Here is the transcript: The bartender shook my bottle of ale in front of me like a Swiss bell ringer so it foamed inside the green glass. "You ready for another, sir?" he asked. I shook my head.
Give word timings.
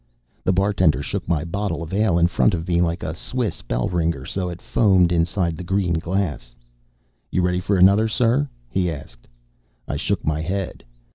The 0.43 0.51
bartender 0.51 1.03
shook 1.03 1.27
my 1.29 1.43
bottle 1.43 1.83
of 1.83 1.93
ale 1.93 2.17
in 2.17 2.25
front 2.25 2.55
of 2.55 2.67
me 2.67 2.81
like 2.81 3.03
a 3.03 3.13
Swiss 3.13 3.61
bell 3.61 3.87
ringer 3.87 4.25
so 4.25 4.49
it 4.49 4.59
foamed 4.59 5.11
inside 5.11 5.57
the 5.57 5.63
green 5.63 5.93
glass. 5.93 6.55
"You 7.29 7.43
ready 7.43 7.59
for 7.59 7.77
another, 7.77 8.07
sir?" 8.07 8.49
he 8.67 8.89
asked. 8.89 9.27
I 9.87 9.97
shook 9.97 10.25
my 10.25 10.41
head. 10.41 10.83